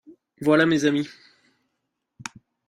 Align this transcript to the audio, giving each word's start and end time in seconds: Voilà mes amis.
Voilà 0.41 0.65
mes 0.65 0.85
amis. 0.85 1.07